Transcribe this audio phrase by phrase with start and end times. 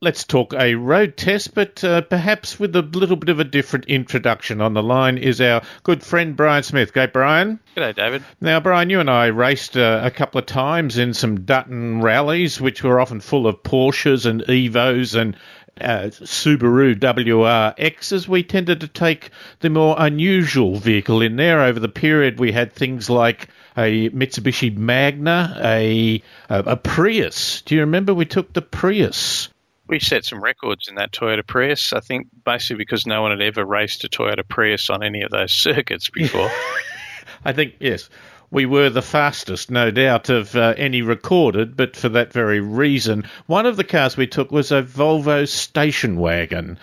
[0.00, 3.86] Let's talk a road test, but uh, perhaps with a little bit of a different
[3.86, 4.60] introduction.
[4.60, 6.92] On the line is our good friend Brian Smith.
[6.92, 7.58] Great, Brian.
[7.76, 8.22] G'day, David.
[8.40, 12.60] Now, Brian, you and I raced uh, a couple of times in some Dutton rallies,
[12.60, 15.36] which were often full of Porsches and Evos and
[15.80, 18.28] uh, Subaru WRXs.
[18.28, 21.62] We tended to take the more unusual vehicle in there.
[21.62, 27.62] Over the period, we had things like a Mitsubishi Magna, a, a, a Prius.
[27.62, 29.48] Do you remember we took the Prius?
[29.88, 33.40] We set some records in that Toyota Prius, I think, basically because no one had
[33.40, 36.50] ever raced a Toyota Prius on any of those circuits before.
[37.44, 38.08] I think, yes.
[38.50, 43.24] We were the fastest, no doubt, of uh, any recorded, but for that very reason.
[43.46, 46.78] One of the cars we took was a Volvo station wagon.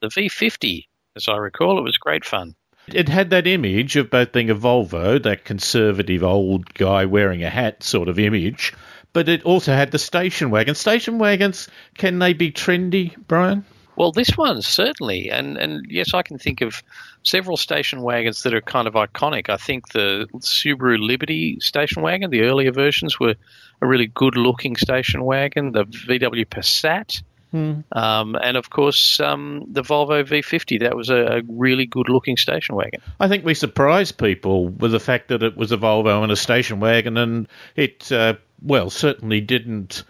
[0.00, 0.84] The V50,
[1.16, 2.54] as I recall, it was great fun.
[2.86, 7.50] It had that image of both being a Volvo, that conservative old guy wearing a
[7.50, 8.72] hat sort of image,
[9.12, 10.74] but it also had the station wagon.
[10.74, 13.64] Station wagons, can they be trendy, Brian?
[13.98, 16.84] Well, this one certainly, and and yes, I can think of
[17.24, 19.48] several station wagons that are kind of iconic.
[19.48, 23.34] I think the Subaru Liberty station wagon, the earlier versions, were
[23.82, 25.72] a really good-looking station wagon.
[25.72, 27.80] The VW Passat, hmm.
[27.90, 30.78] um, and of course um, the Volvo V50.
[30.78, 33.00] That was a, a really good-looking station wagon.
[33.18, 36.36] I think we surprised people with the fact that it was a Volvo and a
[36.36, 40.04] station wagon, and it uh, well, certainly didn't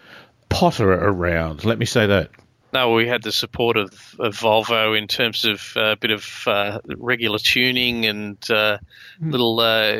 [0.49, 1.65] potter around.
[1.65, 2.31] Let me say that.
[2.71, 6.43] No, we had the support of, of Volvo in terms of uh, a bit of
[6.45, 8.77] uh, regular tuning and uh,
[9.21, 9.31] mm.
[9.31, 9.93] little uh,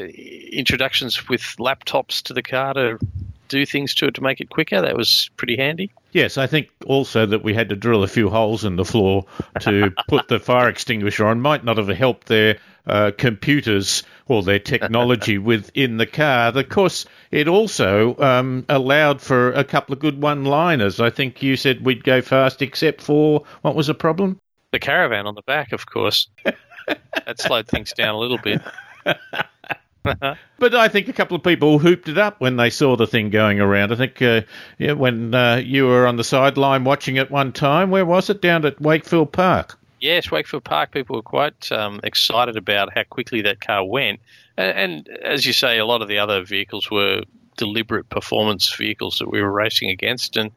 [0.52, 3.00] introductions with laptops to the car to
[3.48, 4.82] do things to it to make it quicker.
[4.82, 5.92] That was pretty handy.
[6.12, 9.26] Yes, I think also that we had to drill a few holes in the floor
[9.62, 14.60] to put the fire extinguisher on might not have helped their uh, computers or their
[14.60, 16.58] technology within the car.
[16.58, 21.02] Of course, it also um, allowed for a couple of good one-liners.
[21.02, 24.40] I think you said we'd go fast, except for what was the problem?
[24.72, 26.30] The caravan on the back, of course.
[26.46, 28.62] that slowed things down a little bit.
[30.04, 33.32] but I think a couple of people hooped it up when they saw the thing
[33.32, 33.92] going around.
[33.92, 34.42] I think uh,
[34.78, 38.42] yeah, when uh, you were on the sideline watching it one time, where was it?
[38.42, 39.79] Down at Wakefield Park.
[40.00, 44.20] Yes, Wakefield Park people were quite um, excited about how quickly that car went.
[44.58, 47.24] And, and, as you say, a lot of the other vehicles were
[47.58, 50.38] deliberate performance vehicles that we were racing against.
[50.38, 50.52] And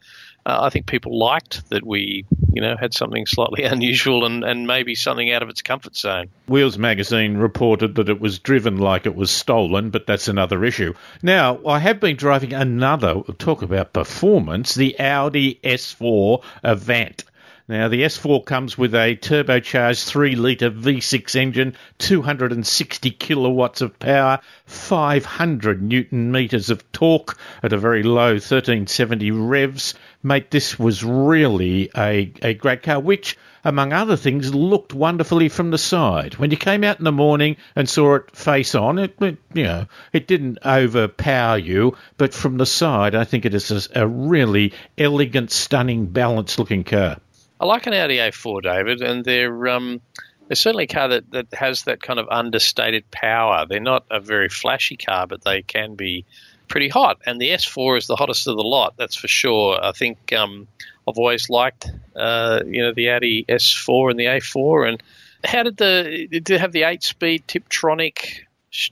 [0.47, 4.66] uh, I think people liked that we, you know, had something slightly unusual and, and
[4.66, 6.28] maybe something out of its comfort zone.
[6.47, 10.94] Wheels magazine reported that it was driven like it was stolen, but that's another issue.
[11.22, 17.24] Now, I have been driving another, talk about performance, the Audi S4 Avant.
[17.72, 24.41] Now, the S4 comes with a turbocharged 3 litre V6 engine, 260 kilowatts of power,
[24.66, 29.94] 500 newton meters of torque at a very low 1370 revs.
[30.22, 35.71] Mate, this was really a, a great car, which, among other things, looked wonderfully from
[35.71, 36.34] the side.
[36.34, 39.62] When you came out in the morning and saw it face on, it, it you
[39.62, 44.06] know, it didn't overpower you, but from the side, I think it is a, a
[44.06, 47.16] really elegant, stunning, balanced looking car.
[47.62, 50.00] I like an Audi A4, David, and they're um,
[50.48, 53.64] they're certainly a car that, that has that kind of understated power.
[53.68, 56.24] They're not a very flashy car, but they can be
[56.66, 57.20] pretty hot.
[57.24, 59.78] And the S4 is the hottest of the lot, that's for sure.
[59.80, 60.66] I think um,
[61.08, 64.88] I've always liked uh, you know the Audi S4 and the A4.
[64.88, 65.02] And
[65.44, 68.40] how did the did it have the eight speed Tiptronic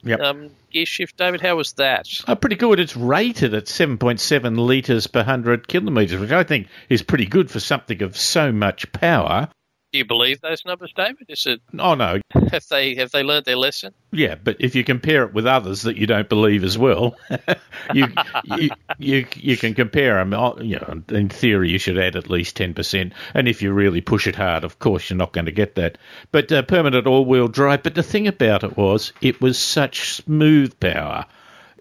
[0.03, 0.21] yep.
[0.21, 1.41] um, gear shift, David?
[1.41, 2.07] How was that?
[2.27, 2.81] Uh, pretty good.
[2.81, 7.61] It's rated at 7.7 litres per 100 kilometres, which I think is pretty good for
[7.61, 9.49] something of so much power.
[9.93, 11.27] Do you believe those numbers, David?
[11.28, 11.61] Is it?
[11.77, 12.21] Oh no.
[12.53, 13.93] Have they have they learned their lesson?
[14.12, 17.17] Yeah, but if you compare it with others that you don't believe as well,
[17.95, 18.06] you,
[18.45, 20.33] you, you you can compare them.
[20.33, 23.73] Oh, you know, in theory, you should add at least ten percent, and if you
[23.73, 25.99] really push it hard, of course, you're not going to get that.
[26.31, 27.83] But uh, permanent all-wheel drive.
[27.83, 31.27] But the thing about it was, it was such smooth power.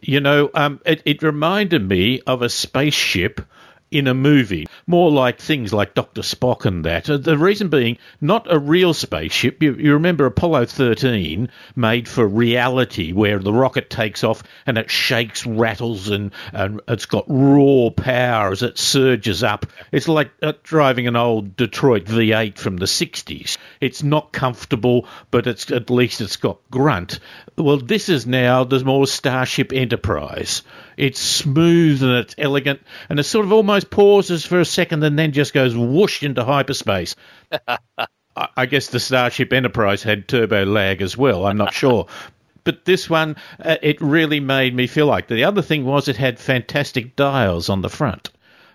[0.01, 3.41] You know, um, it, it reminded me of a spaceship
[3.91, 6.21] in a movie, more like things like Dr.
[6.21, 7.09] Spock and that.
[7.09, 9.63] Uh, the reason being, not a real spaceship.
[9.63, 14.91] You, you, remember Apollo 13 made for reality, where the rocket takes off and it
[14.91, 19.65] shakes, rattles, and, and it's got raw power as it surges up.
[19.91, 23.57] It's like uh, driving an old Detroit V8 from the 60s.
[23.81, 27.19] It's not comfortable, but it's at least it's got grunt.
[27.57, 30.61] Well, this is now the more Starship Enterprise.
[30.99, 35.17] It's smooth and it's elegant, and it sort of almost pauses for a second and
[35.17, 37.15] then just goes whoosh into hyperspace.
[38.35, 41.45] I guess the Starship Enterprise had turbo lag as well.
[41.45, 42.07] I'm not sure.
[42.65, 45.27] But this one, uh, it really made me feel like.
[45.29, 48.29] The other thing was it had fantastic dials on the front.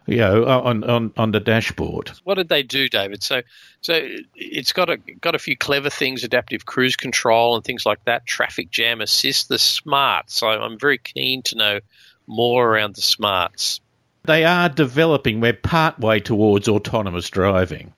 [0.07, 2.11] you know, on, on, on the dashboard.
[2.25, 3.23] What did they do, David?
[3.23, 3.43] So,
[3.81, 8.05] so it's got a got a few clever things: adaptive cruise control and things like
[8.05, 10.31] that, traffic jam assist, the smart.
[10.31, 11.81] So I'm very keen to know
[12.27, 13.81] more around the smarts.
[14.25, 15.41] They are developing.
[15.41, 17.93] We're part way towards autonomous driving.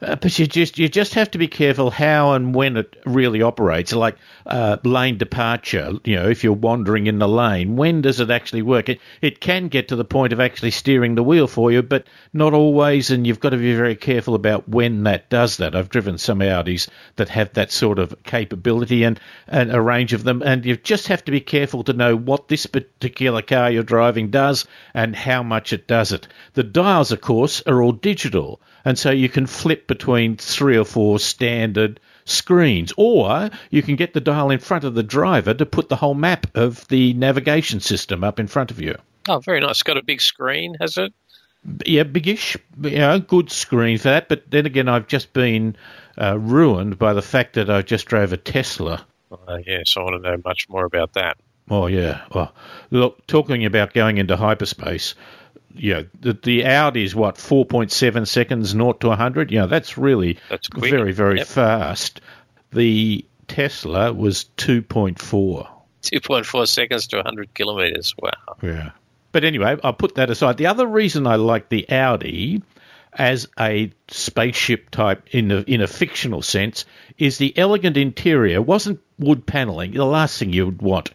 [0.00, 3.42] Uh, but you just you just have to be careful how and when it really
[3.42, 3.92] operates.
[3.92, 4.16] Like
[4.46, 8.62] uh, lane departure, you know, if you're wandering in the lane, when does it actually
[8.62, 8.88] work?
[8.88, 12.06] It it can get to the point of actually steering the wheel for you, but
[12.32, 13.10] not always.
[13.10, 15.74] And you've got to be very careful about when that does that.
[15.74, 19.18] I've driven some Audis that have that sort of capability and
[19.48, 22.46] and a range of them, and you just have to be careful to know what
[22.46, 24.64] this particular car you're driving does
[24.94, 26.28] and how much it does it.
[26.54, 30.84] The dials, of course, are all digital and so you can flip between three or
[30.84, 35.66] four standard screens, or you can get the dial in front of the driver to
[35.66, 38.96] put the whole map of the navigation system up in front of you.
[39.28, 39.82] Oh, very nice.
[39.82, 41.12] Got a big screen, has it?
[41.84, 42.56] Yeah, biggish.
[42.80, 44.28] Yeah, good screen for that.
[44.28, 45.76] But then again, I've just been
[46.20, 49.04] uh, ruined by the fact that I just drove a Tesla.
[49.30, 51.36] Uh, yes, I want to know much more about that.
[51.70, 52.22] Oh yeah.
[52.34, 52.54] Well,
[52.90, 55.14] look, talking about going into hyperspace,
[55.74, 59.50] you know, the, the Audi is what, 4.7 seconds, 0 to 100?
[59.50, 61.46] You know, that's really that's very, very yep.
[61.46, 62.20] fast.
[62.72, 65.68] The Tesla was 2.4.
[66.02, 68.14] 2.4 seconds to 100 kilometers.
[68.18, 68.30] Wow.
[68.62, 68.90] Yeah.
[69.32, 70.56] But anyway, I'll put that aside.
[70.56, 72.62] The other reason I like the Audi
[73.12, 76.84] as a spaceship type in a, in a fictional sense
[77.18, 79.92] is the elegant interior wasn't wood paneling.
[79.92, 81.10] The last thing you would want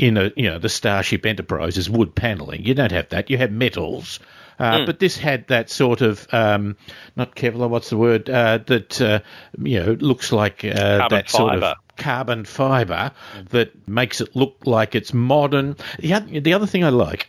[0.00, 2.64] in a you know the Starship Enterprise is wood paneling.
[2.64, 3.30] You don't have that.
[3.30, 4.18] You have metals.
[4.58, 4.86] Uh, mm.
[4.86, 6.76] But this had that sort of um,
[7.16, 7.68] not Kevlar.
[7.68, 8.28] What's the word?
[8.28, 9.20] Uh, that uh,
[9.58, 13.48] you know looks like uh, that sort of carbon fiber mm.
[13.50, 15.76] that makes it look like it's modern.
[15.98, 17.28] The other, the other thing I like,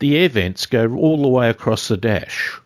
[0.00, 2.58] the air vents go all the way across the dash.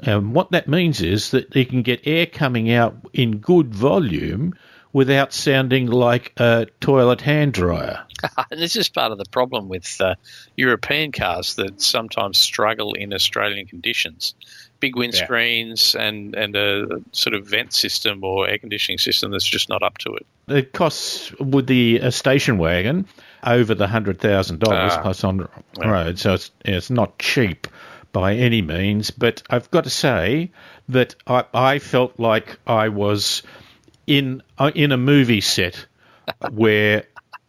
[0.00, 4.54] And what that means is that you can get air coming out in good volume
[4.96, 8.02] without sounding like a toilet hand dryer.
[8.50, 10.14] and this is part of the problem with uh,
[10.56, 14.34] European cars that sometimes struggle in Australian conditions.
[14.80, 16.00] Big windscreens yeah.
[16.00, 19.98] and, and a sort of vent system or air conditioning system that's just not up
[19.98, 20.26] to it.
[20.48, 23.06] It costs with the a station wagon
[23.44, 25.02] over the hundred thousand dollars ah.
[25.02, 25.46] plus on
[25.78, 25.90] yeah.
[25.90, 27.66] road, so it's it's not cheap
[28.12, 29.10] by any means.
[29.10, 30.52] But I've got to say
[30.88, 33.42] that I, I felt like I was
[34.06, 35.86] in uh, in a movie set
[36.50, 37.04] where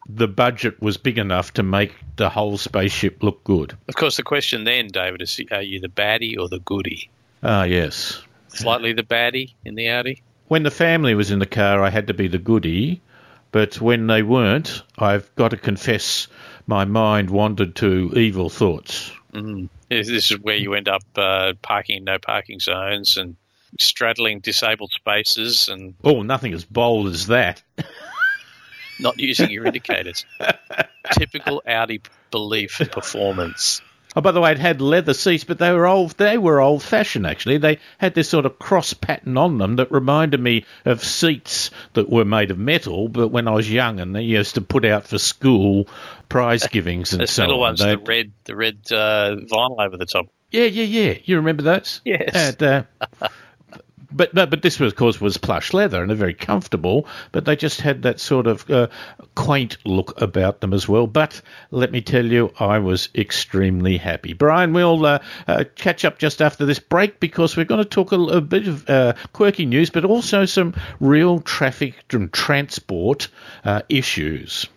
[0.09, 3.77] the budget was big enough to make the whole spaceship look good.
[3.87, 7.09] Of course, the question then, David, is are you the baddie or the goodie?
[7.43, 8.21] Ah, yes.
[8.47, 10.23] Slightly the baddie in the Audi?
[10.47, 13.01] When the family was in the car, I had to be the goodie,
[13.51, 16.27] but when they weren't, I've got to confess
[16.67, 19.11] my mind wandered to evil thoughts.
[19.33, 19.69] Mm.
[19.89, 23.35] This is where you end up uh, parking in no parking zones and
[23.79, 25.95] straddling disabled spaces and.
[26.03, 27.61] Oh, nothing as bold as that.
[28.99, 30.25] not using your indicators.
[31.11, 33.81] Typical Audi belief performance.
[34.15, 36.11] Oh, by the way, it had leather seats, but they were old.
[36.17, 37.27] They were old-fashioned.
[37.27, 41.69] Actually, they had this sort of cross pattern on them that reminded me of seats
[41.93, 43.09] that were made of metal.
[43.09, 45.87] But when I was young, and they used to put out for school
[46.29, 47.59] prize givings and the so on.
[47.59, 50.27] ones, they, the red, the red uh, vinyl over the top.
[50.49, 51.17] Yeah, yeah, yeah.
[51.23, 52.01] You remember those?
[52.03, 52.31] Yes.
[52.33, 53.27] And, uh,
[54.11, 57.07] but but this was, of course, was plush leather and they're very comfortable.
[57.31, 58.87] But they just had that sort of uh,
[59.35, 61.07] quaint look about them as well.
[61.07, 61.41] But
[61.71, 64.33] let me tell you, I was extremely happy.
[64.33, 68.11] Brian, we'll uh, uh, catch up just after this break because we're going to talk
[68.11, 73.27] a, a bit of uh, quirky news, but also some real traffic and transport
[73.65, 74.67] uh, issues.